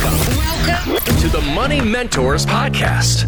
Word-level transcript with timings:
Welcome, 0.00 0.92
welcome 0.92 1.16
to 1.16 1.28
the 1.28 1.40
Money 1.40 1.80
Mentors 1.80 2.46
Podcast. 2.46 3.26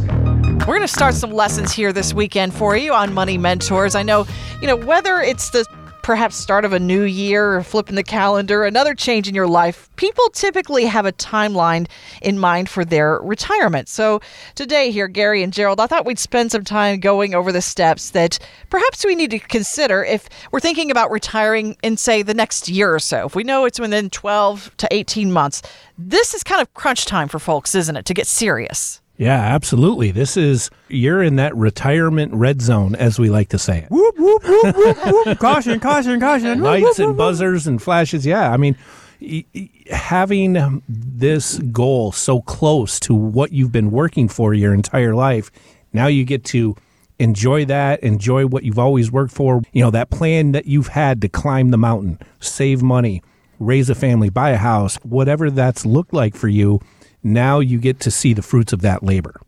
We're 0.60 0.76
going 0.76 0.83
to 0.83 0.89
start 0.89 1.15
some 1.15 1.33
lessons 1.33 1.73
here 1.73 1.92
this 1.92 2.15
weekend 2.15 2.54
for 2.54 2.76
you 2.76 2.92
on 2.92 3.12
Money 3.12 3.39
Mentors. 3.39 3.96
I 3.96 4.04
know, 4.04 4.25
you 4.60 4.68
know, 4.68 4.76
whether 4.76 5.18
it's 5.18 5.50
the 5.50 5.67
perhaps 6.02 6.36
start 6.36 6.65
of 6.65 6.73
a 6.73 6.79
new 6.79 7.02
year 7.02 7.57
or 7.57 7.63
flipping 7.63 7.97
the 7.97 8.02
calendar, 8.02 8.64
another 8.64 8.95
change 8.95 9.29
in 9.29 9.34
your 9.34 9.46
life, 9.46 9.89
people 9.96 10.29
typically 10.30 10.86
have 10.86 11.07
a 11.07 11.12
timeline 11.12 11.88
in 12.23 12.38
mind 12.38 12.68
for 12.68 12.84
their 12.84 13.18
retirement. 13.18 13.88
So 13.88 14.20
today 14.55 14.91
here, 14.91 15.09
Gary 15.09 15.42
and 15.42 15.52
Gerald, 15.52 15.80
I 15.80 15.86
thought 15.86 16.06
we'd 16.06 16.18
spend 16.18 16.52
some 16.52 16.64
time 16.64 17.00
going 17.00 17.34
over 17.34 17.52
the 17.52 17.62
steps 17.62 18.10
that 18.10 18.38
perhaps 18.70 19.05
we 19.05 19.14
need 19.14 19.30
to 19.30 19.38
consider 19.38 20.05
if 20.05 20.28
we're 20.52 20.60
thinking 20.60 20.91
about 20.91 21.10
retiring 21.10 21.77
in, 21.82 21.96
say, 21.96 22.23
the 22.23 22.34
next 22.34 22.69
year 22.69 22.95
or 22.95 23.01
so. 23.01 23.27
If 23.27 23.34
we 23.34 23.45
know 23.45 23.64
it's 23.64 23.80
within 23.80 24.10
12 24.10 24.77
to 24.78 24.88
18 24.91 25.32
months, 25.32 25.62
this 25.98 26.34
is 26.34 26.42
kind 26.42 26.62
of 26.62 26.73
crunch 26.74 27.05
time 27.05 27.28
for 27.28 27.38
folks, 27.38 27.74
isn't 27.74 27.96
it, 27.96 28.06
to 28.06 28.14
get 28.14 28.27
serious? 28.27 28.99
Yeah, 29.20 29.37
absolutely. 29.38 30.12
This 30.12 30.38
is 30.38 30.70
you're 30.88 31.23
in 31.23 31.37
that 31.37 31.55
retirement 31.55 32.33
red 32.33 32.62
zone, 32.62 32.95
as 32.95 33.19
we 33.19 33.28
like 33.28 33.51
to 33.51 33.59
say 33.59 33.80
it. 33.80 33.91
Whoop, 33.91 34.19
whoop, 34.19 34.42
whoop, 34.42 34.74
whoop, 34.77 34.97
whoop. 35.27 35.38
Caution, 35.41 35.78
caution, 35.78 36.19
caution. 36.19 36.62
Lights 36.62 36.98
and 36.98 37.15
buzzers 37.19 37.66
and 37.66 37.83
flashes. 37.83 38.25
Yeah, 38.25 38.51
I 38.51 38.56
mean, 38.56 38.78
y- 39.20 39.45
y- 39.55 39.69
having 39.91 40.83
this 40.88 41.59
goal 41.59 42.12
so 42.12 42.41
close 42.41 42.98
to 43.01 43.14
what 43.14 43.52
you've 43.52 43.70
been 43.73 43.91
working 43.91 44.27
for 44.27 44.55
your 44.55 44.73
entire 44.73 45.14
life, 45.14 45.50
now 45.92 46.06
you 46.06 46.25
get 46.25 46.42
to 46.47 46.75
enjoy 47.19 47.66
that, 47.66 48.00
enjoy 48.02 48.47
what 48.47 48.62
you've 48.62 48.78
always 48.78 49.12
worked 49.12 49.34
for. 49.34 49.61
You 49.75 49.84
know, 49.84 49.91
that 49.91 50.09
plan 50.09 50.52
that 50.52 50.64
you've 50.64 50.89
had 50.89 51.20
to 51.20 51.28
climb 51.28 51.73
the 51.73 51.77
mountain, 51.77 52.19
save 52.39 52.83
money, 52.83 53.23
raise 53.59 53.91
a 53.91 53.95
family, 53.95 54.30
buy 54.30 54.48
a 54.52 54.56
house, 54.56 54.97
whatever 55.02 55.50
that's 55.50 55.84
looked 55.84 56.14
like 56.14 56.34
for 56.34 56.48
you 56.48 56.80
now 57.23 57.60
you 57.60 57.79
get 57.79 58.01
to 58.01 58.10
see 58.10 58.33
the 58.33 58.42
fruits 58.42 58.73
of 58.73 58.80
that 58.83 59.02
labor. 59.02 59.41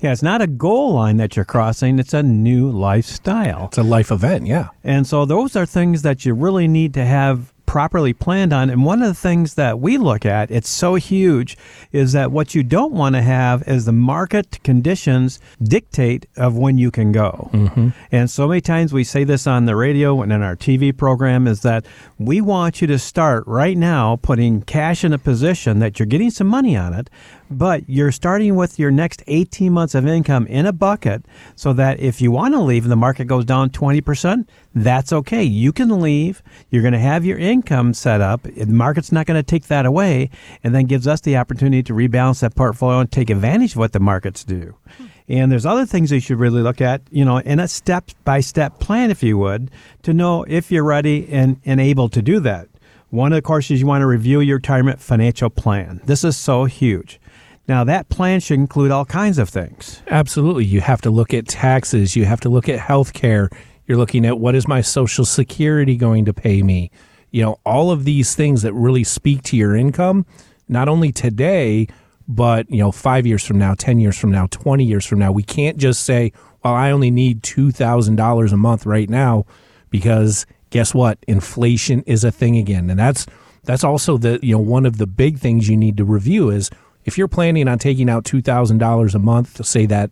Yeah, 0.00 0.12
it's 0.12 0.22
not 0.22 0.42
a 0.42 0.46
goal 0.46 0.92
line 0.92 1.16
that 1.16 1.36
you're 1.36 1.46
crossing, 1.46 1.98
it's 1.98 2.12
a 2.12 2.22
new 2.22 2.70
lifestyle. 2.70 3.66
It's 3.68 3.78
a 3.78 3.82
life 3.82 4.10
event, 4.10 4.46
yeah. 4.46 4.68
And 4.82 5.06
so 5.06 5.24
those 5.24 5.56
are 5.56 5.64
things 5.64 6.02
that 6.02 6.26
you 6.26 6.34
really 6.34 6.68
need 6.68 6.92
to 6.94 7.04
have 7.06 7.53
properly 7.74 8.12
planned 8.12 8.52
on. 8.52 8.70
And 8.70 8.84
one 8.84 9.02
of 9.02 9.08
the 9.08 9.20
things 9.20 9.54
that 9.54 9.80
we 9.80 9.98
look 9.98 10.24
at, 10.24 10.48
it's 10.48 10.68
so 10.68 10.94
huge, 10.94 11.58
is 11.90 12.12
that 12.12 12.30
what 12.30 12.54
you 12.54 12.62
don't 12.62 12.92
want 12.92 13.16
to 13.16 13.20
have 13.20 13.66
is 13.66 13.84
the 13.84 13.90
market 13.90 14.62
conditions 14.62 15.40
dictate 15.60 16.24
of 16.36 16.56
when 16.56 16.78
you 16.78 16.92
can 16.92 17.10
go. 17.10 17.50
Mm-hmm. 17.52 17.88
And 18.12 18.30
so 18.30 18.46
many 18.46 18.60
times 18.60 18.92
we 18.92 19.02
say 19.02 19.24
this 19.24 19.48
on 19.48 19.64
the 19.64 19.74
radio 19.74 20.22
and 20.22 20.32
in 20.32 20.40
our 20.40 20.54
TV 20.54 20.96
program 20.96 21.48
is 21.48 21.62
that 21.62 21.84
we 22.16 22.40
want 22.40 22.80
you 22.80 22.86
to 22.86 22.96
start 22.96 23.42
right 23.48 23.76
now 23.76 24.20
putting 24.22 24.62
cash 24.62 25.02
in 25.02 25.12
a 25.12 25.18
position 25.18 25.80
that 25.80 25.98
you're 25.98 26.06
getting 26.06 26.30
some 26.30 26.46
money 26.46 26.76
on 26.76 26.94
it, 26.94 27.10
but 27.50 27.88
you're 27.88 28.12
starting 28.12 28.54
with 28.54 28.78
your 28.78 28.92
next 28.92 29.24
18 29.26 29.72
months 29.72 29.96
of 29.96 30.06
income 30.06 30.46
in 30.46 30.64
a 30.64 30.72
bucket 30.72 31.26
so 31.56 31.72
that 31.72 31.98
if 31.98 32.20
you 32.20 32.30
want 32.30 32.54
to 32.54 32.60
leave 32.60 32.84
and 32.84 32.92
the 32.92 32.96
market 32.96 33.24
goes 33.24 33.44
down 33.44 33.70
20%, 33.70 34.46
that's 34.74 35.12
okay. 35.12 35.42
You 35.42 35.72
can 35.72 36.00
leave. 36.00 36.42
You're 36.70 36.82
going 36.82 36.92
to 36.92 36.98
have 36.98 37.24
your 37.24 37.38
income 37.38 37.94
set 37.94 38.20
up. 38.20 38.42
The 38.42 38.66
market's 38.66 39.12
not 39.12 39.26
going 39.26 39.38
to 39.38 39.42
take 39.42 39.68
that 39.68 39.86
away 39.86 40.30
and 40.62 40.74
then 40.74 40.86
gives 40.86 41.06
us 41.06 41.20
the 41.20 41.36
opportunity 41.36 41.82
to 41.84 41.92
rebalance 41.92 42.40
that 42.40 42.54
portfolio 42.54 42.98
and 42.98 43.10
take 43.10 43.30
advantage 43.30 43.72
of 43.72 43.78
what 43.78 43.92
the 43.92 44.00
markets 44.00 44.42
do. 44.42 44.74
Hmm. 44.96 45.06
And 45.26 45.52
there's 45.52 45.64
other 45.64 45.86
things 45.86 46.12
you 46.12 46.20
should 46.20 46.38
really 46.38 46.60
look 46.60 46.80
at, 46.80 47.02
you 47.10 47.24
know, 47.24 47.38
in 47.38 47.58
a 47.58 47.68
step 47.68 48.10
by 48.24 48.40
step 48.40 48.78
plan, 48.78 49.10
if 49.10 49.22
you 49.22 49.38
would, 49.38 49.70
to 50.02 50.12
know 50.12 50.44
if 50.44 50.70
you're 50.70 50.84
ready 50.84 51.28
and, 51.30 51.60
and 51.64 51.80
able 51.80 52.08
to 52.10 52.20
do 52.20 52.40
that. 52.40 52.68
One 53.10 53.32
of 53.32 53.36
the 53.36 53.42
courses 53.42 53.80
you 53.80 53.86
want 53.86 54.02
to 54.02 54.06
review 54.06 54.40
your 54.40 54.56
retirement 54.56 55.00
financial 55.00 55.48
plan. 55.48 56.00
This 56.04 56.24
is 56.24 56.36
so 56.36 56.64
huge. 56.64 57.20
Now, 57.66 57.84
that 57.84 58.08
plan 58.10 58.40
should 58.40 58.58
include 58.58 58.90
all 58.90 59.06
kinds 59.06 59.38
of 59.38 59.48
things. 59.48 60.02
Absolutely. 60.08 60.66
You 60.66 60.82
have 60.82 61.00
to 61.02 61.10
look 61.10 61.32
at 61.32 61.48
taxes, 61.48 62.16
you 62.16 62.26
have 62.26 62.40
to 62.40 62.48
look 62.50 62.68
at 62.68 62.78
health 62.78 63.12
care. 63.14 63.48
You're 63.86 63.98
looking 63.98 64.24
at 64.24 64.38
what 64.38 64.54
is 64.54 64.66
my 64.66 64.80
social 64.80 65.24
security 65.24 65.96
going 65.96 66.24
to 66.24 66.32
pay 66.32 66.62
me? 66.62 66.90
You 67.30 67.42
know, 67.42 67.60
all 67.66 67.90
of 67.90 68.04
these 68.04 68.34
things 68.34 68.62
that 68.62 68.72
really 68.72 69.04
speak 69.04 69.42
to 69.44 69.56
your 69.56 69.76
income, 69.76 70.24
not 70.68 70.88
only 70.88 71.12
today, 71.12 71.88
but, 72.26 72.70
you 72.70 72.78
know, 72.78 72.92
five 72.92 73.26
years 73.26 73.44
from 73.44 73.58
now, 73.58 73.74
10 73.74 73.98
years 73.98 74.18
from 74.18 74.30
now, 74.30 74.46
20 74.50 74.84
years 74.84 75.04
from 75.04 75.18
now. 75.18 75.32
We 75.32 75.42
can't 75.42 75.76
just 75.76 76.04
say, 76.04 76.32
well, 76.62 76.74
I 76.74 76.90
only 76.90 77.10
need 77.10 77.42
$2,000 77.42 78.52
a 78.52 78.56
month 78.56 78.86
right 78.86 79.10
now 79.10 79.44
because 79.90 80.46
guess 80.70 80.94
what? 80.94 81.18
Inflation 81.28 82.02
is 82.06 82.24
a 82.24 82.32
thing 82.32 82.56
again. 82.56 82.88
And 82.88 82.98
that's, 82.98 83.26
that's 83.64 83.84
also 83.84 84.16
the, 84.16 84.38
you 84.42 84.54
know, 84.54 84.60
one 84.60 84.86
of 84.86 84.96
the 84.96 85.06
big 85.06 85.38
things 85.38 85.68
you 85.68 85.76
need 85.76 85.98
to 85.98 86.04
review 86.04 86.50
is 86.50 86.70
if 87.04 87.18
you're 87.18 87.28
planning 87.28 87.68
on 87.68 87.78
taking 87.78 88.08
out 88.08 88.24
$2,000 88.24 89.14
a 89.14 89.18
month, 89.18 89.54
to 89.54 89.64
say 89.64 89.84
that 89.86 90.10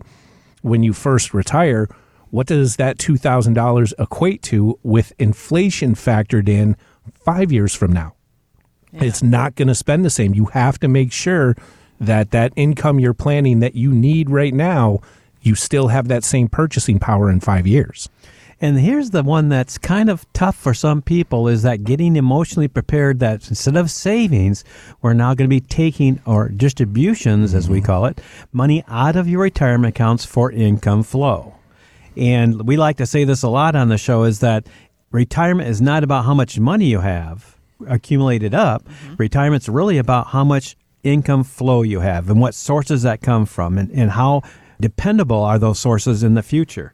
when 0.60 0.82
you 0.82 0.92
first 0.92 1.32
retire, 1.32 1.88
what 2.32 2.46
does 2.46 2.76
that 2.76 2.96
$2,000 2.96 3.92
equate 3.98 4.40
to 4.42 4.78
with 4.82 5.12
inflation 5.18 5.94
factored 5.94 6.48
in 6.48 6.78
five 7.14 7.52
years 7.52 7.74
from 7.74 7.92
now? 7.92 8.14
Yeah. 8.90 9.04
It's 9.04 9.22
not 9.22 9.54
going 9.54 9.68
to 9.68 9.74
spend 9.74 10.02
the 10.02 10.10
same. 10.10 10.34
You 10.34 10.46
have 10.46 10.80
to 10.80 10.88
make 10.88 11.12
sure 11.12 11.54
that 12.00 12.30
that 12.30 12.54
income 12.56 12.98
you're 12.98 13.12
planning 13.12 13.60
that 13.60 13.74
you 13.74 13.92
need 13.92 14.30
right 14.30 14.54
now, 14.54 15.00
you 15.42 15.54
still 15.54 15.88
have 15.88 16.08
that 16.08 16.24
same 16.24 16.48
purchasing 16.48 16.98
power 16.98 17.30
in 17.30 17.38
five 17.38 17.66
years. 17.66 18.08
And 18.62 18.80
here's 18.80 19.10
the 19.10 19.22
one 19.22 19.50
that's 19.50 19.76
kind 19.76 20.08
of 20.08 20.24
tough 20.32 20.56
for 20.56 20.72
some 20.72 21.02
people 21.02 21.48
is 21.48 21.62
that 21.64 21.84
getting 21.84 22.16
emotionally 22.16 22.68
prepared 22.68 23.18
that 23.18 23.46
instead 23.50 23.76
of 23.76 23.90
savings, 23.90 24.64
we're 25.02 25.12
now 25.12 25.34
going 25.34 25.50
to 25.50 25.54
be 25.54 25.60
taking 25.60 26.18
or 26.24 26.48
distributions, 26.48 27.50
mm-hmm. 27.50 27.58
as 27.58 27.68
we 27.68 27.78
mm-hmm. 27.78 27.86
call 27.86 28.06
it, 28.06 28.22
money 28.52 28.84
out 28.88 29.16
of 29.16 29.28
your 29.28 29.42
retirement 29.42 29.94
accounts 29.94 30.24
for 30.24 30.50
income 30.50 31.02
flow. 31.02 31.56
And 32.16 32.66
we 32.66 32.76
like 32.76 32.96
to 32.98 33.06
say 33.06 33.24
this 33.24 33.42
a 33.42 33.48
lot 33.48 33.74
on 33.74 33.88
the 33.88 33.98
show 33.98 34.24
is 34.24 34.40
that 34.40 34.66
retirement 35.10 35.68
is 35.68 35.80
not 35.80 36.04
about 36.04 36.24
how 36.24 36.34
much 36.34 36.58
money 36.58 36.86
you 36.86 37.00
have 37.00 37.56
accumulated 37.86 38.54
up. 38.54 38.84
Mm-hmm. 38.84 39.14
Retirement's 39.18 39.68
really 39.68 39.98
about 39.98 40.28
how 40.28 40.44
much 40.44 40.76
income 41.02 41.44
flow 41.44 41.82
you 41.82 42.00
have 42.00 42.30
and 42.30 42.40
what 42.40 42.54
sources 42.54 43.02
that 43.02 43.20
come 43.20 43.44
from 43.44 43.76
and, 43.76 43.90
and 43.90 44.10
how 44.10 44.42
dependable 44.80 45.42
are 45.42 45.58
those 45.58 45.78
sources 45.78 46.22
in 46.22 46.34
the 46.34 46.42
future. 46.42 46.92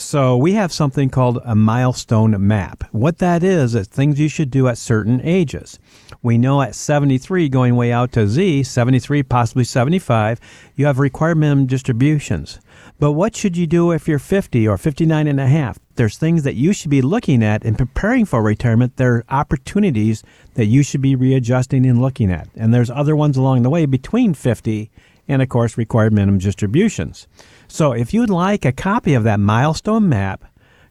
So 0.00 0.36
we 0.36 0.52
have 0.52 0.72
something 0.72 1.10
called 1.10 1.40
a 1.44 1.56
milestone 1.56 2.46
map. 2.46 2.84
What 2.92 3.18
that 3.18 3.42
is, 3.42 3.74
is 3.74 3.88
things 3.88 4.20
you 4.20 4.28
should 4.28 4.48
do 4.48 4.68
at 4.68 4.78
certain 4.78 5.20
ages. 5.24 5.80
We 6.22 6.38
know 6.38 6.62
at 6.62 6.76
73, 6.76 7.48
going 7.48 7.74
way 7.74 7.90
out 7.90 8.12
to 8.12 8.28
Z, 8.28 8.62
73, 8.62 9.24
possibly 9.24 9.64
75, 9.64 10.38
you 10.76 10.86
have 10.86 11.00
required 11.00 11.38
minimum 11.38 11.66
distributions. 11.66 12.60
But 13.00 13.12
what 13.12 13.34
should 13.34 13.56
you 13.56 13.66
do 13.66 13.90
if 13.90 14.06
you're 14.06 14.20
50 14.20 14.68
or 14.68 14.78
59 14.78 15.26
and 15.26 15.40
a 15.40 15.48
half? 15.48 15.80
There's 15.96 16.16
things 16.16 16.44
that 16.44 16.54
you 16.54 16.72
should 16.72 16.90
be 16.90 17.02
looking 17.02 17.42
at 17.42 17.64
and 17.64 17.76
preparing 17.76 18.24
for 18.24 18.40
retirement. 18.40 18.98
There 18.98 19.16
are 19.16 19.24
opportunities 19.28 20.22
that 20.54 20.66
you 20.66 20.84
should 20.84 21.02
be 21.02 21.16
readjusting 21.16 21.84
and 21.84 22.00
looking 22.00 22.30
at. 22.30 22.48
And 22.54 22.72
there's 22.72 22.88
other 22.88 23.16
ones 23.16 23.36
along 23.36 23.62
the 23.62 23.70
way 23.70 23.84
between 23.84 24.32
50 24.32 24.92
and, 25.28 25.42
of 25.42 25.48
course, 25.48 25.78
required 25.78 26.12
minimum 26.12 26.38
distributions. 26.38 27.28
So 27.68 27.92
if 27.92 28.14
you'd 28.14 28.30
like 28.30 28.64
a 28.64 28.72
copy 28.72 29.14
of 29.14 29.24
that 29.24 29.40
milestone 29.40 30.08
map, 30.08 30.44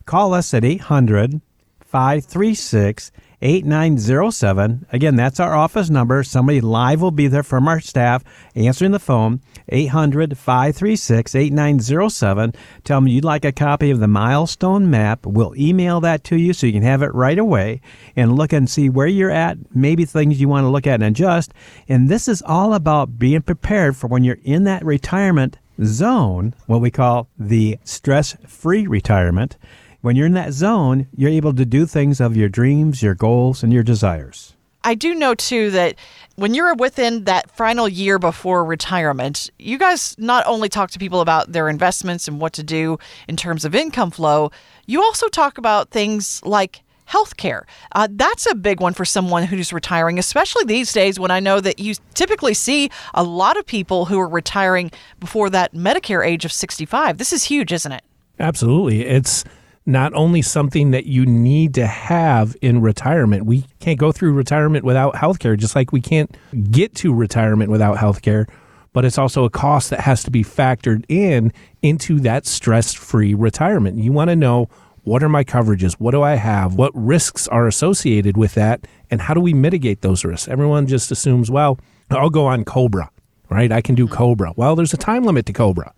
call 0.06 0.34
us 0.34 0.54
at 0.54 0.64
800 0.64 1.42
536 1.82 3.12
8907. 3.42 4.88
Again, 4.92 5.16
that's 5.16 5.40
our 5.40 5.56
office 5.56 5.90
number. 5.90 6.24
Somebody 6.24 6.60
live 6.60 7.02
will 7.02 7.12
be 7.12 7.28
there 7.28 7.44
from 7.44 7.68
our 7.68 7.80
staff 7.80 8.24
answering 8.56 8.92
the 8.92 9.00
phone. 9.00 9.42
800 9.70 10.38
536 10.38 11.36
8907. 11.36 12.54
Tell 12.84 12.98
them 12.98 13.08
you'd 13.08 13.24
like 13.24 13.46
a 13.46 13.52
copy 13.52 13.92
of 13.92 14.00
the 14.00 14.08
milestone 14.08 14.90
map. 14.90 15.26
We'll 15.26 15.56
email 15.56 16.00
that 16.02 16.24
to 16.26 16.36
you 16.36 16.54
so 16.54 16.66
you 16.66 16.74
can 16.74 16.84
have 16.84 17.04
it 17.04 17.14
right 17.14 17.38
away 17.38 17.82
and 18.16 18.36
look 18.36 18.54
and 18.54 18.70
see 18.70 18.90
where 18.90 19.08
you're 19.08 19.30
at, 19.30 19.58
maybe 19.76 20.06
things 20.06 20.40
you 20.40 20.48
want 20.48 20.64
to 20.64 20.70
look 20.70 20.88
at 20.88 20.96
and 20.96 21.04
adjust. 21.04 21.54
And 21.88 22.10
this 22.10 22.28
is 22.28 22.42
all 22.42 22.74
about 22.74 23.20
being 23.20 23.42
prepared 23.42 23.96
for 23.96 24.08
when 24.08 24.24
you're 24.24 24.40
in 24.44 24.64
that 24.64 24.86
retirement 24.86 25.58
zone, 25.84 26.56
what 26.66 26.82
we 26.82 26.90
call 26.90 27.30
the 27.38 27.78
stress 27.84 28.36
free 28.48 28.88
retirement. 28.88 29.58
When 30.02 30.16
you're 30.16 30.28
in 30.28 30.34
that 30.34 30.54
zone, 30.54 31.08
you're 31.16 31.30
able 31.30 31.54
to 31.54 31.66
do 31.66 31.86
things 31.86 32.22
of 32.22 32.38
your 32.38 32.50
dreams, 32.50 33.02
your 33.02 33.16
goals, 33.16 33.64
and 33.64 33.74
your 33.74 33.84
desires. 33.84 34.54
I 34.84 34.96
do 34.96 35.16
know 35.16 35.34
too 35.34 35.72
that 35.72 35.96
when 36.36 36.54
you're 36.54 36.76
within 36.76 37.26
that 37.26 37.52
final 37.52 37.90
year 37.90 38.20
before 38.20 38.64
retirement, 38.64 39.50
you 39.58 39.78
guys 39.78 40.16
not 40.18 40.46
only 40.46 40.70
talk 40.70 40.92
to 40.92 41.00
people 41.00 41.20
about 41.20 41.52
their 41.52 41.68
investments 41.68 42.28
and 42.28 42.40
what 42.40 42.54
to 42.54 42.64
do 42.64 42.98
in 43.28 43.36
terms 43.36 43.66
of 43.66 43.76
income 43.76 44.12
flow, 44.12 44.52
you 44.86 45.02
also 45.02 45.28
talk 45.28 45.58
about 45.58 45.90
things 45.90 46.42
like 46.46 46.84
healthcare. 47.10 47.64
Uh, 47.94 48.08
that's 48.12 48.50
a 48.50 48.56
big 48.56 48.80
one 48.80 48.94
for 48.94 49.04
someone 49.04 49.44
who's 49.44 49.74
retiring, 49.74 50.20
especially 50.20 50.64
these 50.66 50.94
days 50.94 51.20
when 51.20 51.32
I 51.32 51.40
know 51.40 51.60
that 51.60 51.80
you 51.80 51.96
typically 52.14 52.54
see 52.54 52.90
a 53.14 53.24
lot 53.24 53.58
of 53.58 53.66
people 53.66 54.06
who 54.06 54.20
are 54.20 54.30
retiring 54.30 54.92
before 55.20 55.50
that 55.50 55.74
Medicare 55.74 56.26
age 56.26 56.46
of 56.46 56.52
65. 56.52 57.18
This 57.18 57.34
is 57.34 57.44
huge, 57.44 57.74
isn't 57.74 57.92
it? 57.92 58.04
Absolutely. 58.40 59.06
It's 59.06 59.44
not 59.88 60.14
only 60.14 60.42
something 60.42 60.92
that 60.92 61.06
you 61.06 61.26
need 61.26 61.74
to 61.74 61.88
have 61.88 62.56
in 62.62 62.82
retirement. 62.82 63.46
We 63.46 63.66
can't 63.80 63.98
go 63.98 64.12
through 64.12 64.34
retirement 64.34 64.84
without 64.84 65.16
healthcare, 65.16 65.58
just 65.58 65.76
like 65.78 65.94
we 65.94 66.02
can't 66.02 66.36
get 66.70 66.94
to 66.96 67.14
retirement 67.14 67.72
without 67.72 67.98
healthcare. 67.98 68.50
But 68.92 69.06
it's 69.06 69.18
also 69.18 69.46
a 69.46 69.50
cost 69.50 69.90
that 69.92 70.02
has 70.02 70.24
to 70.24 70.32
be 70.32 70.44
factored 70.44 71.06
in 71.08 71.54
into 71.82 72.20
that 72.20 72.46
stress 72.46 72.94
free 72.94 73.34
retirement. 73.34 73.98
You 73.98 74.12
want 74.12 74.30
to 74.30 74.36
know 74.36 74.68
what 75.04 75.24
are 75.24 75.30
my 75.30 75.46
coverages? 75.46 75.94
What 75.94 76.12
do 76.12 76.22
I 76.22 76.36
have? 76.36 76.76
What 76.76 76.92
risks 76.94 77.48
are 77.48 77.66
associated 77.66 78.36
with 78.36 78.56
that? 78.56 78.86
And 79.10 79.22
how 79.22 79.34
do 79.34 79.40
we 79.40 79.54
mitigate 79.54 80.02
those 80.02 80.26
risks? 80.26 80.50
Everyone 80.50 80.86
just 80.86 81.12
assumes, 81.12 81.50
well, 81.50 81.80
I'll 82.12 82.30
go 82.30 82.46
on 82.46 82.66
Cobra, 82.66 83.10
right? 83.50 83.72
I 83.72 83.80
can 83.80 83.96
do 83.96 84.06
mm-hmm. 84.06 84.16
Cobra. 84.16 84.54
Well, 84.58 84.76
there's 84.76 84.94
a 84.94 84.98
time 84.98 85.24
limit 85.24 85.46
to 85.46 85.54
Cobra. 85.54 85.94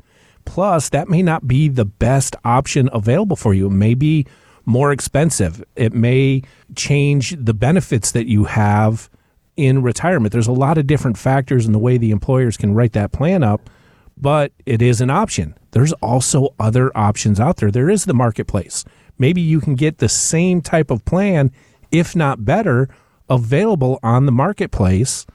Plus, 0.50 0.90
that 0.90 1.08
may 1.08 1.22
not 1.22 1.48
be 1.48 1.68
the 1.68 1.86
best 1.86 2.36
option 2.44 2.90
available 2.92 3.36
for 3.36 3.54
you. 3.54 3.68
It 3.68 3.72
may 3.72 3.94
be 3.94 4.26
more 4.66 4.92
expensive. 4.92 5.64
It 5.76 5.94
may 5.94 6.42
change 6.76 7.36
the 7.38 7.54
benefits 7.54 8.12
that 8.14 8.28
you 8.28 8.46
have 8.46 9.10
in 9.56 9.84
retirement. 9.84 10.34
There's 10.34 10.48
a 10.48 10.52
lot 10.52 10.80
of 10.80 10.88
different 10.88 11.18
factors 11.18 11.66
in 11.66 11.72
the 11.72 11.80
way 11.80 11.98
the 11.98 12.12
employers 12.12 12.58
can 12.58 12.74
write 12.74 12.94
that 12.94 13.12
plan 13.12 13.44
up, 13.44 13.70
but 14.18 14.52
it 14.66 14.82
is 14.82 15.02
an 15.02 15.12
option. 15.12 15.56
There's 15.72 15.94
also 15.94 16.56
other 16.60 16.92
options 16.98 17.40
out 17.40 17.58
there. 17.58 17.70
There 17.70 17.90
is 17.90 18.06
the 18.06 18.14
marketplace 18.14 18.86
maybe 19.20 19.42
you 19.42 19.60
can 19.60 19.76
get 19.76 20.00
the 20.00 20.10
same 20.10 20.62
type 20.62 20.90
of 20.90 21.06
plan, 21.06 21.52
if 21.92 22.16
not 22.16 22.46
better, 22.46 22.90
available 23.30 24.00
on 24.02 24.26
the 24.26 24.32
marketplace 24.32 25.28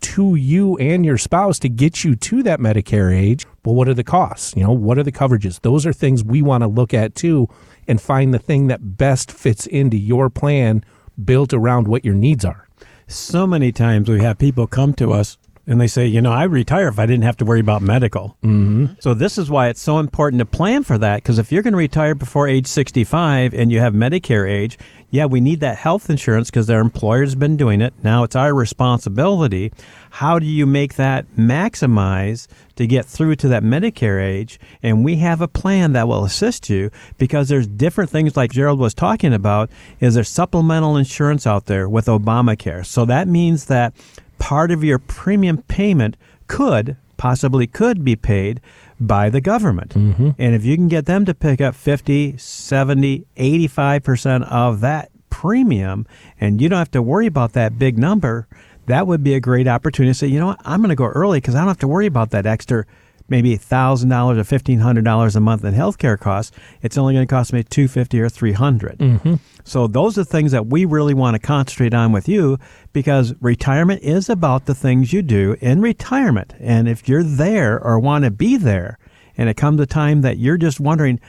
to 0.00 0.34
you 0.36 0.76
and 0.78 1.04
your 1.04 1.18
spouse 1.18 1.58
to 1.58 1.68
get 1.68 2.04
you 2.04 2.14
to 2.14 2.42
that 2.44 2.60
Medicare 2.60 3.14
age. 3.14 3.44
But 3.66 3.72
what 3.72 3.88
are 3.88 3.94
the 3.94 4.04
costs? 4.04 4.54
You 4.54 4.62
know, 4.62 4.70
what 4.70 4.96
are 4.96 5.02
the 5.02 5.10
coverages? 5.10 5.60
Those 5.62 5.86
are 5.86 5.92
things 5.92 6.22
we 6.22 6.40
want 6.40 6.62
to 6.62 6.68
look 6.68 6.94
at 6.94 7.16
too 7.16 7.48
and 7.88 8.00
find 8.00 8.32
the 8.32 8.38
thing 8.38 8.68
that 8.68 8.96
best 8.96 9.32
fits 9.32 9.66
into 9.66 9.96
your 9.96 10.30
plan 10.30 10.84
built 11.24 11.52
around 11.52 11.88
what 11.88 12.04
your 12.04 12.14
needs 12.14 12.44
are. 12.44 12.68
So 13.08 13.44
many 13.44 13.72
times 13.72 14.08
we 14.08 14.20
have 14.20 14.38
people 14.38 14.68
come 14.68 14.94
to 14.94 15.12
us 15.12 15.36
and 15.66 15.80
they 15.80 15.86
say, 15.88 16.06
you 16.06 16.20
know, 16.20 16.32
I'd 16.32 16.44
retire 16.44 16.88
if 16.88 16.98
I 16.98 17.06
didn't 17.06 17.24
have 17.24 17.36
to 17.38 17.44
worry 17.44 17.60
about 17.60 17.82
medical. 17.82 18.36
Mm-hmm. 18.42 18.94
So 19.00 19.14
this 19.14 19.36
is 19.36 19.50
why 19.50 19.68
it's 19.68 19.80
so 19.80 19.98
important 19.98 20.38
to 20.38 20.46
plan 20.46 20.84
for 20.84 20.96
that. 20.98 21.16
Because 21.16 21.38
if 21.38 21.50
you're 21.50 21.62
going 21.62 21.72
to 21.72 21.78
retire 21.78 22.14
before 22.14 22.46
age 22.46 22.66
65 22.66 23.52
and 23.52 23.72
you 23.72 23.80
have 23.80 23.92
Medicare 23.92 24.48
age, 24.48 24.78
yeah, 25.10 25.26
we 25.26 25.40
need 25.40 25.60
that 25.60 25.78
health 25.78 26.10
insurance 26.10 26.50
because 26.50 26.66
their 26.66 26.80
employer's 26.80 27.34
been 27.34 27.56
doing 27.56 27.80
it. 27.80 27.94
Now 28.02 28.22
it's 28.22 28.36
our 28.36 28.54
responsibility. 28.54 29.72
How 30.10 30.38
do 30.38 30.46
you 30.46 30.66
make 30.66 30.94
that 30.94 31.26
maximize 31.36 32.46
to 32.76 32.86
get 32.86 33.04
through 33.04 33.36
to 33.36 33.48
that 33.48 33.62
Medicare 33.62 34.22
age? 34.22 34.60
And 34.82 35.04
we 35.04 35.16
have 35.16 35.40
a 35.40 35.48
plan 35.48 35.92
that 35.92 36.06
will 36.06 36.24
assist 36.24 36.68
you 36.68 36.90
because 37.18 37.48
there's 37.48 37.66
different 37.66 38.10
things 38.10 38.36
like 38.36 38.52
Gerald 38.52 38.78
was 38.78 38.94
talking 38.94 39.32
about. 39.32 39.70
Is 40.00 40.14
there 40.14 40.24
supplemental 40.24 40.96
insurance 40.96 41.46
out 41.46 41.66
there 41.66 41.88
with 41.88 42.06
Obamacare? 42.06 42.84
So 42.84 43.04
that 43.04 43.28
means 43.28 43.66
that 43.66 43.94
part 44.38 44.70
of 44.70 44.84
your 44.84 44.98
premium 44.98 45.62
payment 45.62 46.16
could 46.46 46.96
possibly 47.16 47.66
could 47.66 48.04
be 48.04 48.16
paid 48.16 48.60
by 49.00 49.30
the 49.30 49.40
government. 49.40 49.90
Mm-hmm. 49.90 50.30
And 50.38 50.54
if 50.54 50.64
you 50.64 50.76
can 50.76 50.88
get 50.88 51.06
them 51.06 51.24
to 51.24 51.34
pick 51.34 51.60
up 51.60 51.74
50, 51.74 52.36
70, 52.36 53.26
85% 53.36 54.50
of 54.50 54.80
that 54.80 55.10
premium 55.30 56.06
and 56.40 56.60
you 56.60 56.68
don't 56.68 56.78
have 56.78 56.90
to 56.92 57.02
worry 57.02 57.26
about 57.26 57.52
that 57.54 57.78
big 57.78 57.98
number, 57.98 58.46
that 58.86 59.06
would 59.06 59.22
be 59.22 59.34
a 59.34 59.40
great 59.40 59.68
opportunity 59.68 60.10
to 60.10 60.18
say, 60.18 60.26
you 60.26 60.38
know 60.38 60.46
what, 60.46 60.60
I'm 60.64 60.80
going 60.80 60.90
to 60.90 60.96
go 60.96 61.06
early 61.06 61.40
because 61.40 61.54
I 61.54 61.58
don't 61.58 61.68
have 61.68 61.78
to 61.78 61.88
worry 61.88 62.06
about 62.06 62.30
that 62.30 62.46
extra 62.46 62.86
maybe 63.28 63.56
$1,000 63.56 64.04
or 64.04 64.42
$1,500 64.42 65.36
a 65.36 65.40
month 65.40 65.64
in 65.64 65.74
healthcare 65.74 66.18
costs. 66.18 66.56
It's 66.82 66.96
only 66.96 67.14
going 67.14 67.26
to 67.26 67.30
cost 67.30 67.52
me 67.52 67.62
250 67.62 68.20
or 68.20 68.28
300 68.28 68.98
mm-hmm. 68.98 69.34
So 69.64 69.88
those 69.88 70.16
are 70.16 70.24
things 70.24 70.52
that 70.52 70.66
we 70.66 70.84
really 70.84 71.14
want 71.14 71.34
to 71.34 71.40
concentrate 71.40 71.92
on 71.92 72.12
with 72.12 72.28
you 72.28 72.58
because 72.92 73.34
retirement 73.40 74.02
is 74.02 74.28
about 74.28 74.66
the 74.66 74.74
things 74.74 75.12
you 75.12 75.22
do 75.22 75.56
in 75.60 75.80
retirement. 75.80 76.54
And 76.60 76.88
if 76.88 77.08
you're 77.08 77.24
there 77.24 77.82
or 77.82 77.98
want 77.98 78.24
to 78.24 78.30
be 78.30 78.56
there, 78.56 78.96
and 79.36 79.48
it 79.48 79.56
comes 79.56 79.80
a 79.80 79.86
time 79.86 80.22
that 80.22 80.38
you're 80.38 80.56
just 80.56 80.78
wondering, 80.78 81.20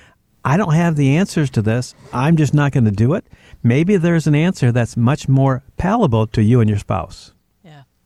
I 0.45 0.55
don't 0.55 0.73
have 0.73 0.95
the 0.95 1.17
answers 1.17 1.49
to 1.51 1.61
this, 1.61 1.95
I'm 2.13 2.37
just 2.37 2.53
not 2.53 2.71
going 2.71 2.85
to 2.85 2.91
do 2.91 3.15
it, 3.15 3.25
maybe 3.63 3.97
there's 3.97 4.27
an 4.27 4.35
answer 4.35 4.71
that's 4.71 4.95
much 4.95 5.27
more 5.27 5.63
palatable 5.77 6.27
to 6.27 6.43
you 6.43 6.61
and 6.61 6.69
your 6.69 6.79
spouse. 6.79 7.33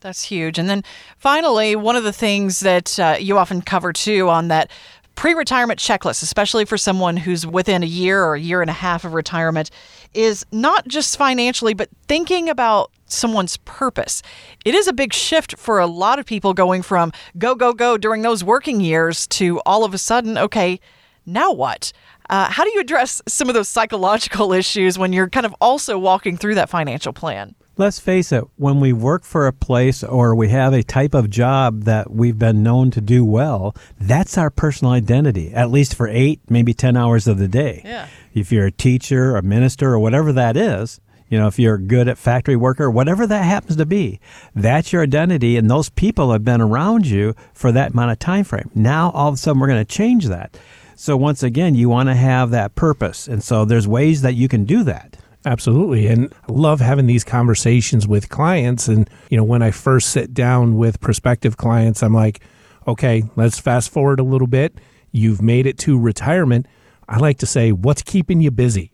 That's 0.02 0.24
huge. 0.24 0.58
And 0.58 0.68
then 0.68 0.82
finally, 1.16 1.76
one 1.76 1.96
of 1.96 2.04
the 2.04 2.12
things 2.12 2.60
that 2.60 2.98
uh, 2.98 3.16
you 3.18 3.38
often 3.38 3.62
cover 3.62 3.92
too 3.92 4.28
on 4.28 4.48
that 4.48 4.70
pre 5.14 5.32
retirement 5.32 5.78
checklist, 5.78 6.22
especially 6.22 6.64
for 6.64 6.76
someone 6.76 7.16
who's 7.16 7.46
within 7.46 7.82
a 7.82 7.86
year 7.86 8.24
or 8.24 8.34
a 8.34 8.40
year 8.40 8.60
and 8.60 8.70
a 8.70 8.74
half 8.74 9.04
of 9.04 9.14
retirement, 9.14 9.70
is 10.12 10.44
not 10.50 10.88
just 10.88 11.16
financially, 11.16 11.72
but 11.72 11.88
thinking 12.08 12.48
about 12.48 12.90
someone's 13.06 13.58
purpose. 13.58 14.22
It 14.64 14.74
is 14.74 14.88
a 14.88 14.92
big 14.92 15.12
shift 15.12 15.56
for 15.56 15.78
a 15.78 15.86
lot 15.86 16.18
of 16.18 16.26
people 16.26 16.52
going 16.52 16.82
from 16.82 17.12
go, 17.38 17.54
go, 17.54 17.72
go 17.72 17.96
during 17.96 18.22
those 18.22 18.42
working 18.42 18.80
years 18.80 19.26
to 19.28 19.60
all 19.60 19.84
of 19.84 19.94
a 19.94 19.98
sudden, 19.98 20.36
okay, 20.36 20.80
now 21.24 21.52
what? 21.52 21.92
Uh, 22.28 22.50
how 22.50 22.64
do 22.64 22.70
you 22.70 22.80
address 22.80 23.22
some 23.28 23.48
of 23.48 23.54
those 23.54 23.68
psychological 23.68 24.52
issues 24.62 24.98
when 24.98 25.12
you're 25.12 25.28
kind 25.28 25.46
of 25.46 25.54
also 25.60 25.98
walking 25.98 26.36
through 26.36 26.56
that 26.56 26.70
financial 26.70 27.12
plan? 27.12 27.54
Let's 27.82 27.98
face 27.98 28.30
it, 28.30 28.44
when 28.54 28.78
we 28.78 28.92
work 28.92 29.24
for 29.24 29.48
a 29.48 29.52
place 29.52 30.04
or 30.04 30.36
we 30.36 30.50
have 30.50 30.72
a 30.72 30.84
type 30.84 31.14
of 31.14 31.28
job 31.28 31.82
that 31.82 32.12
we've 32.12 32.38
been 32.38 32.62
known 32.62 32.92
to 32.92 33.00
do 33.00 33.24
well, 33.24 33.74
that's 33.98 34.38
our 34.38 34.50
personal 34.50 34.92
identity, 34.92 35.52
at 35.52 35.68
least 35.68 35.96
for 35.96 36.06
eight, 36.06 36.40
maybe 36.48 36.74
10 36.74 36.96
hours 36.96 37.26
of 37.26 37.38
the 37.38 37.48
day. 37.48 37.82
Yeah. 37.84 38.06
If 38.34 38.52
you're 38.52 38.66
a 38.66 38.70
teacher, 38.70 39.34
a 39.34 39.42
minister, 39.42 39.94
or 39.94 39.98
whatever 39.98 40.32
that 40.32 40.56
is, 40.56 41.00
you 41.28 41.36
know, 41.36 41.48
if 41.48 41.58
you're 41.58 41.76
good 41.76 42.06
at 42.06 42.18
factory 42.18 42.54
worker, 42.54 42.88
whatever 42.88 43.26
that 43.26 43.44
happens 43.44 43.74
to 43.78 43.84
be, 43.84 44.20
that's 44.54 44.92
your 44.92 45.02
identity, 45.02 45.56
and 45.56 45.68
those 45.68 45.88
people 45.88 46.30
have 46.30 46.44
been 46.44 46.60
around 46.60 47.08
you 47.08 47.34
for 47.52 47.72
that 47.72 47.94
amount 47.94 48.12
of 48.12 48.20
time 48.20 48.44
frame. 48.44 48.70
Now, 48.76 49.10
all 49.10 49.26
of 49.26 49.34
a 49.34 49.36
sudden, 49.38 49.60
we're 49.60 49.66
going 49.66 49.84
to 49.84 49.92
change 49.92 50.28
that. 50.28 50.56
So 50.94 51.16
once 51.16 51.42
again, 51.42 51.74
you 51.74 51.88
want 51.88 52.10
to 52.10 52.14
have 52.14 52.50
that 52.50 52.76
purpose, 52.76 53.26
and 53.26 53.42
so 53.42 53.64
there's 53.64 53.88
ways 53.88 54.22
that 54.22 54.34
you 54.34 54.46
can 54.46 54.66
do 54.66 54.84
that. 54.84 55.16
Absolutely. 55.44 56.06
And 56.06 56.32
I 56.48 56.52
love 56.52 56.80
having 56.80 57.06
these 57.06 57.24
conversations 57.24 58.06
with 58.06 58.28
clients. 58.28 58.88
And, 58.88 59.08
you 59.28 59.36
know, 59.36 59.44
when 59.44 59.62
I 59.62 59.70
first 59.70 60.10
sit 60.10 60.32
down 60.32 60.76
with 60.76 61.00
prospective 61.00 61.56
clients, 61.56 62.02
I'm 62.02 62.14
like, 62.14 62.40
okay, 62.86 63.24
let's 63.36 63.58
fast 63.58 63.90
forward 63.90 64.20
a 64.20 64.24
little 64.24 64.46
bit. 64.46 64.78
You've 65.10 65.42
made 65.42 65.66
it 65.66 65.78
to 65.78 65.98
retirement. 65.98 66.66
I 67.08 67.18
like 67.18 67.38
to 67.38 67.46
say, 67.46 67.72
what's 67.72 68.02
keeping 68.02 68.40
you 68.40 68.50
busy? 68.50 68.92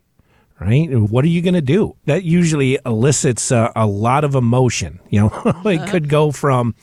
Right? 0.61 0.89
What 0.89 1.25
are 1.25 1.29
you 1.29 1.41
going 1.41 1.55
to 1.55 1.61
do? 1.61 1.97
That 2.06 2.25
usually 2.25 2.79
elicits 2.85 3.53
a, 3.53 3.71
a 3.77 3.87
lot 3.87 4.25
of 4.25 4.35
emotion. 4.35 5.00
You 5.11 5.21
know, 5.21 5.62
it 5.65 5.89
could 5.89 6.09
go 6.09 6.33
from 6.33 6.75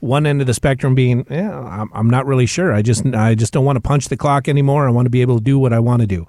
one 0.00 0.26
end 0.26 0.40
of 0.40 0.46
the 0.46 0.54
spectrum 0.54 0.94
being, 0.94 1.26
yeah, 1.30 1.88
I'm, 1.92 2.08
not 2.08 2.26
really 2.26 2.46
sure. 2.46 2.72
I 2.72 2.82
just, 2.82 3.06
I 3.06 3.34
just 3.34 3.52
don't 3.52 3.64
want 3.64 3.76
to 3.76 3.80
punch 3.80 4.08
the 4.08 4.16
clock 4.16 4.48
anymore. 4.48 4.86
I 4.86 4.90
want 4.90 5.06
to 5.06 5.10
be 5.10 5.22
able 5.22 5.38
to 5.38 5.44
do 5.44 5.58
what 5.58 5.72
I 5.72 5.80
want 5.80 6.02
to 6.02 6.06
do 6.06 6.26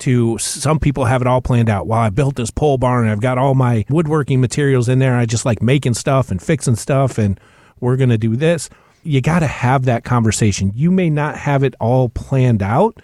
to 0.00 0.38
some 0.38 0.78
people 0.78 1.04
have 1.04 1.20
it 1.20 1.26
all 1.26 1.40
planned 1.40 1.68
out. 1.68 1.86
Well, 1.86 1.98
I 1.98 2.10
built 2.10 2.36
this 2.36 2.50
pole 2.50 2.78
barn. 2.78 3.08
I've 3.08 3.20
got 3.20 3.38
all 3.38 3.54
my 3.54 3.84
woodworking 3.88 4.40
materials 4.40 4.88
in 4.88 4.98
there. 4.98 5.16
I 5.16 5.26
just 5.26 5.44
like 5.44 5.62
making 5.62 5.94
stuff 5.94 6.30
and 6.30 6.40
fixing 6.40 6.76
stuff, 6.76 7.18
and 7.18 7.38
we're 7.80 7.96
going 7.96 8.10
to 8.10 8.18
do 8.18 8.36
this. 8.36 8.70
You 9.02 9.20
got 9.20 9.40
to 9.40 9.46
have 9.46 9.84
that 9.84 10.04
conversation. 10.04 10.72
You 10.74 10.90
may 10.90 11.10
not 11.10 11.36
have 11.36 11.62
it 11.62 11.74
all 11.80 12.08
planned 12.08 12.62
out, 12.62 13.00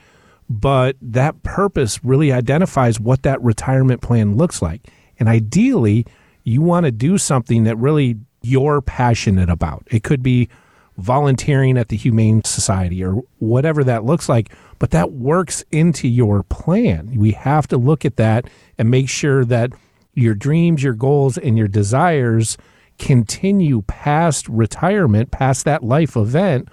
but 0.48 0.96
that 1.00 1.42
purpose 1.42 2.04
really 2.04 2.32
identifies 2.32 3.00
what 3.00 3.22
that 3.22 3.42
retirement 3.42 4.02
plan 4.02 4.36
looks 4.36 4.60
like. 4.60 4.82
And 5.18 5.28
ideally, 5.28 6.06
you 6.42 6.60
want 6.62 6.84
to 6.84 6.92
do 6.92 7.18
something 7.18 7.64
that 7.64 7.76
really 7.76 8.16
you're 8.42 8.82
passionate 8.82 9.48
about. 9.48 9.86
It 9.90 10.02
could 10.02 10.22
be 10.22 10.48
volunteering 10.96 11.76
at 11.76 11.88
the 11.88 11.96
Humane 11.96 12.44
Society 12.44 13.02
or 13.02 13.22
whatever 13.38 13.82
that 13.84 14.04
looks 14.04 14.28
like, 14.28 14.52
but 14.78 14.90
that 14.90 15.12
works 15.12 15.64
into 15.70 16.08
your 16.08 16.42
plan. 16.42 17.12
We 17.16 17.32
have 17.32 17.66
to 17.68 17.76
look 17.76 18.04
at 18.04 18.16
that 18.16 18.48
and 18.78 18.90
make 18.90 19.08
sure 19.08 19.44
that 19.44 19.70
your 20.14 20.34
dreams, 20.34 20.82
your 20.82 20.94
goals, 20.94 21.36
and 21.36 21.58
your 21.58 21.68
desires 21.68 22.56
continue 22.98 23.82
past 23.82 24.48
retirement, 24.48 25.30
past 25.30 25.64
that 25.64 25.82
life 25.82 26.16
event, 26.16 26.68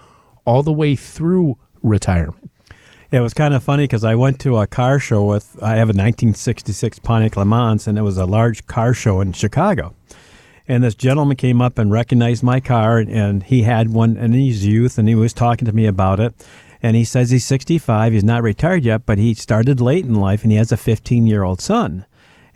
all 0.45 0.63
the 0.63 0.73
way 0.73 0.95
through 0.95 1.57
retirement. 1.81 2.51
It 3.11 3.19
was 3.19 3.33
kind 3.33 3.53
of 3.53 3.63
funny 3.63 3.83
because 3.83 4.05
I 4.05 4.15
went 4.15 4.39
to 4.41 4.57
a 4.57 4.67
car 4.67 4.97
show 4.97 5.25
with, 5.25 5.61
I 5.61 5.71
have 5.71 5.89
a 5.89 5.97
1966 5.97 6.99
Pontiac 6.99 7.35
Le 7.35 7.43
Mans, 7.43 7.85
and 7.87 7.97
it 7.97 8.03
was 8.03 8.17
a 8.17 8.25
large 8.25 8.65
car 8.67 8.93
show 8.93 9.19
in 9.19 9.33
Chicago. 9.33 9.93
And 10.67 10.83
this 10.83 10.95
gentleman 10.95 11.37
came 11.37 11.61
up 11.61 11.77
and 11.77 11.91
recognized 11.91 12.43
my 12.43 12.59
car, 12.59 12.99
and 12.99 13.43
he 13.43 13.63
had 13.63 13.89
one 13.89 14.15
in 14.17 14.33
his 14.33 14.65
youth, 14.65 14.97
and 14.97 15.07
he 15.07 15.15
was 15.15 15.33
talking 15.33 15.65
to 15.65 15.73
me 15.73 15.85
about 15.85 16.19
it. 16.19 16.33
And 16.83 16.95
he 16.95 17.03
says 17.03 17.29
he's 17.29 17.45
65. 17.45 18.13
He's 18.13 18.23
not 18.23 18.43
retired 18.43 18.83
yet, 18.83 19.05
but 19.05 19.17
he 19.17 19.33
started 19.33 19.79
late 19.79 20.05
in 20.05 20.15
life 20.15 20.43
and 20.43 20.51
he 20.51 20.57
has 20.57 20.71
a 20.71 20.77
15 20.77 21.27
year 21.27 21.43
old 21.43 21.61
son. 21.61 22.05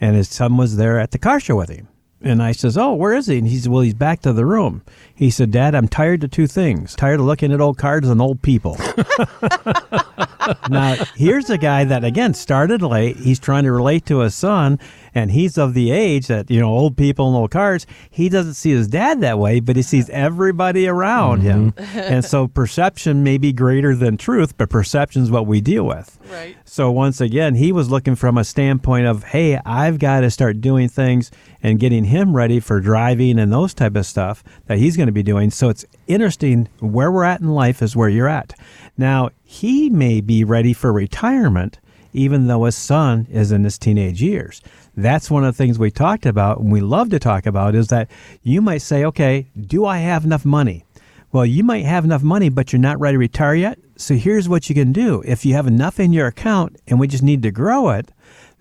And 0.02 0.16
his 0.16 0.30
son 0.30 0.58
was 0.58 0.78
there 0.78 1.00
at 1.00 1.12
the 1.12 1.20
car 1.20 1.40
show 1.40 1.58
with 1.58 1.70
him. 1.70 1.88
And 2.22 2.42
I 2.42 2.54
says, 2.54 2.76
"Oh, 2.76 2.94
where 2.94 3.14
is 3.14 3.28
he?" 3.28 3.38
And 3.38 3.48
he 3.48 3.58
says, 3.58 3.70
"Well, 3.70 3.84
he's 3.84 3.94
back 3.94 4.22
to 4.22 4.34
the 4.34 4.46
room." 4.46 4.82
He 5.14 5.30
said, 5.30 5.52
"Dad, 5.52 5.76
I'm 5.76 5.88
tired 5.88 6.24
of 6.24 6.32
two 6.32 6.48
things: 6.48 6.96
tired 6.96 7.20
of 7.20 7.26
looking 7.28 7.52
at 7.52 7.62
old 7.62 7.78
cards 7.78 8.10
and 8.10 8.20
old 8.20 8.42
people." 8.42 8.78
now, 10.70 10.96
here's 11.16 11.52
a 11.52 11.58
guy 11.58 11.84
that 11.84 12.04
again 12.04 12.34
started 12.34 12.82
late. 12.82 13.18
He's 13.18 13.40
trying 13.40 13.66
to 13.66 13.72
relate 13.72 14.08
to 14.08 14.20
his 14.20 14.34
son, 14.34 14.80
and 15.16 15.32
he's 15.32 15.58
of 15.58 15.74
the 15.74 15.92
age 15.92 16.28
that 16.28 16.52
you 16.52 16.60
know 16.60 16.70
old 16.70 16.98
people 16.98 17.28
and 17.28 17.36
old 17.36 17.50
cards. 17.50 17.88
He 18.12 18.30
doesn't 18.30 18.54
see 18.56 18.72
his 18.72 18.88
dad 18.88 19.22
that 19.22 19.40
way, 19.40 19.62
but 19.62 19.78
he 19.78 19.82
sees 19.82 20.10
everybody 20.10 20.88
around 20.88 21.42
him, 21.42 21.72
mm-hmm. 21.72 21.98
and 21.98 22.24
so 22.24 22.48
perception 22.48 23.24
may 23.24 23.38
be 23.38 23.54
greater 23.54 23.96
than 23.96 24.18
truth, 24.18 24.58
but 24.58 24.70
perception 24.70 25.24
is 25.24 25.32
what 25.32 25.48
we 25.48 25.62
deal 25.62 25.86
with. 25.86 26.20
Right. 26.30 26.58
So 26.66 26.92
once 26.92 27.22
again, 27.22 27.56
he 27.56 27.72
was 27.72 27.90
looking 27.90 28.16
from 28.16 28.38
a 28.38 28.44
standpoint 28.44 29.08
of, 29.08 29.24
hey, 29.24 29.60
I've 29.66 29.98
got 29.98 30.22
to 30.22 30.30
start 30.30 30.60
doing 30.60 30.90
things 30.90 31.32
and 31.64 31.80
getting 31.80 32.06
him 32.06 32.36
ready 32.36 32.60
for 32.60 32.82
driving 32.82 33.40
and 33.40 33.52
those 33.52 33.74
type 33.74 33.96
of 33.96 34.06
stuff 34.06 34.44
that 34.66 34.78
he's 34.78 34.98
going 34.98 35.08
to 35.08 35.14
be 35.14 35.24
doing. 35.24 35.50
So 35.50 35.70
it's 35.70 35.86
interesting 36.08 36.68
where 36.80 37.12
we're 37.12 37.24
at 37.24 37.42
in 37.42 37.50
life 37.50 37.82
is 37.82 37.96
where 37.96 38.10
you're 38.10 38.28
at. 38.28 38.54
Now, 38.98 39.30
he 39.44 39.90
may 39.90 40.22
be 40.22 40.44
ready 40.44 40.74
for 40.74 40.92
retirement 40.92 41.80
even 42.16 42.48
though 42.48 42.64
his 42.66 42.76
son 42.76 43.28
is 43.30 43.52
in 43.52 43.64
his 43.64 43.78
teenage 43.78 44.22
years. 44.22 44.62
That's 44.96 45.30
one 45.30 45.44
of 45.44 45.54
the 45.54 45.58
things 45.58 45.78
we 45.78 45.92
talked 45.92 46.26
about 46.26 46.60
and 46.60 46.72
we 46.72 46.82
love 46.82 47.10
to 47.10 47.20
talk 47.20 47.46
about 47.46 47.76
is 47.76 47.88
that 47.90 48.10
you 48.44 48.62
might 48.62 48.82
say, 48.82 49.04
okay, 49.06 49.48
do 49.60 49.86
I 49.86 49.98
have 49.98 50.26
enough 50.26 50.46
money? 50.46 50.86
Well, 51.32 51.46
you 51.46 51.64
might 51.66 51.84
have 51.84 52.06
enough 52.06 52.24
money, 52.24 52.48
but 52.48 52.72
you're 52.72 52.80
not 52.80 53.00
ready 53.00 53.16
to 53.16 53.20
retire 53.20 53.56
yet. 53.56 53.78
So 53.98 54.16
here's 54.16 54.48
what 54.48 54.70
you 54.70 54.76
can 54.76 54.94
do. 54.94 55.22
If 55.26 55.46
you 55.46 55.54
have 55.54 55.68
enough 55.68 56.00
in 56.00 56.14
your 56.14 56.28
account 56.28 56.78
and 56.88 56.98
we 56.98 57.08
just 57.08 57.24
need 57.24 57.44
to 57.44 57.52
grow 57.52 57.90
it, 57.90 58.12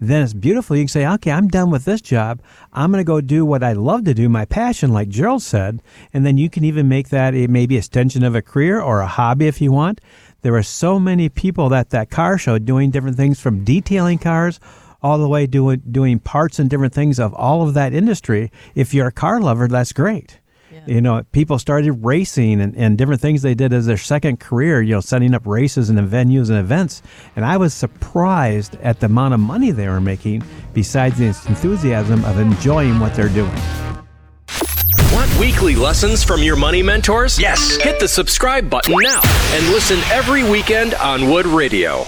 then 0.01 0.23
it's 0.23 0.35
beautiful. 0.35 0.77
You 0.77 0.83
can 0.83 0.89
say, 0.89 1.07
okay, 1.07 1.31
I'm 1.31 1.49
done 1.49 1.71
with 1.71 1.85
this 1.85 2.01
job. 2.01 2.41
I'm 2.73 2.91
going 2.91 3.01
to 3.01 3.07
go 3.07 3.21
do 3.21 3.45
what 3.45 3.63
I 3.63 3.75
love 3.75 4.05
to 4.07 4.15
do, 4.15 4.29
my 4.29 4.45
passion, 4.45 4.93
like 4.93 5.09
Gerald 5.09 5.43
said. 5.43 5.83
And 6.13 6.27
then 6.27 6.37
you 6.37 6.51
can 6.51 6.65
even 6.65 6.89
make 6.89 7.11
that 7.11 7.35
a, 7.35 7.47
maybe 7.47 7.77
extension 7.77 8.25
of 8.25 8.35
a 8.35 8.43
career 8.43 8.81
or 8.81 9.01
a 9.01 9.07
hobby 9.07 9.47
if 9.47 9.61
you 9.61 9.71
want. 9.71 10.01
There 10.45 10.55
are 10.57 10.63
so 10.63 11.01
many 11.01 11.31
people 11.31 11.73
at 11.75 11.89
that 11.89 12.11
car 12.11 12.37
show 12.37 12.59
doing 12.59 12.91
different 12.91 13.17
things 13.17 13.41
from 13.41 13.65
detailing 13.65 14.19
cars 14.19 14.61
all 15.03 15.17
the 15.17 15.27
way 15.27 15.47
doing 15.47 15.81
doing 15.91 16.19
parts 16.19 16.59
and 16.59 16.69
different 16.69 16.93
things 16.93 17.19
of 17.19 17.33
all 17.33 17.67
of 17.67 17.73
that 17.73 17.95
industry. 17.95 18.53
If 18.75 18.93
you're 18.93 19.07
a 19.07 19.13
car 19.13 19.41
lover, 19.41 19.69
that's 19.69 19.95
great. 19.95 20.41
You 20.87 21.01
know, 21.01 21.23
people 21.33 21.59
started 21.59 21.93
racing 22.05 22.61
and, 22.61 22.77
and 22.77 22.99
different 22.99 23.23
things 23.23 23.41
they 23.41 23.55
did 23.55 23.73
as 23.73 23.87
their 23.87 23.97
second 23.97 24.39
career, 24.39 24.83
you 24.83 24.93
know, 24.93 25.01
setting 25.01 25.33
up 25.33 25.47
races 25.47 25.89
and 25.89 25.99
venues 26.01 26.51
and 26.51 26.59
events. 26.59 27.01
And 27.37 27.45
I 27.47 27.57
was 27.57 27.73
surprised 27.73 28.75
at 28.83 29.01
the 29.01 29.07
amount 29.07 29.33
of 29.33 29.41
money 29.41 29.71
they 29.71 29.89
were 29.89 30.01
making, 30.01 30.43
besides 30.75 31.17
the 31.17 31.27
enthusiasm 31.27 32.23
of 32.27 32.39
enjoying 32.39 33.01
what 33.01 33.15
they're 33.15 33.31
doing. 33.31 33.94
Want 35.15 35.39
weekly 35.39 35.77
lessons 35.77 36.25
from 36.25 36.43
your 36.43 36.57
money 36.57 36.83
mentors? 36.83 37.39
Yes. 37.39 37.77
Hit 37.77 38.01
the 38.01 38.09
subscribe 38.09 38.69
button 38.69 38.97
now 39.01 39.21
and 39.53 39.69
listen 39.69 40.01
every 40.11 40.43
weekend 40.43 40.95
on 40.95 41.31
Wood 41.31 41.47
Radio. 41.47 42.05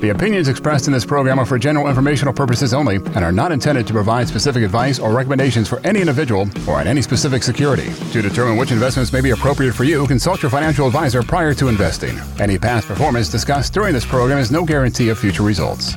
The 0.00 0.08
opinions 0.08 0.48
expressed 0.48 0.86
in 0.86 0.94
this 0.94 1.04
program 1.04 1.38
are 1.38 1.44
for 1.44 1.58
general 1.58 1.86
informational 1.86 2.32
purposes 2.32 2.72
only 2.72 2.96
and 2.96 3.18
are 3.18 3.30
not 3.30 3.52
intended 3.52 3.86
to 3.88 3.92
provide 3.92 4.26
specific 4.26 4.62
advice 4.62 4.98
or 4.98 5.12
recommendations 5.12 5.68
for 5.68 5.78
any 5.80 6.00
individual 6.00 6.48
or 6.66 6.80
on 6.80 6.86
any 6.86 7.02
specific 7.02 7.42
security. 7.42 7.92
To 8.12 8.22
determine 8.22 8.56
which 8.56 8.72
investments 8.72 9.12
may 9.12 9.20
be 9.20 9.32
appropriate 9.32 9.74
for 9.74 9.84
you, 9.84 10.06
consult 10.06 10.40
your 10.40 10.50
financial 10.50 10.86
advisor 10.86 11.22
prior 11.22 11.52
to 11.52 11.68
investing. 11.68 12.18
Any 12.38 12.58
past 12.58 12.86
performance 12.88 13.28
discussed 13.28 13.74
during 13.74 13.92
this 13.92 14.06
program 14.06 14.38
is 14.38 14.50
no 14.50 14.64
guarantee 14.64 15.10
of 15.10 15.18
future 15.18 15.42
results. 15.42 15.96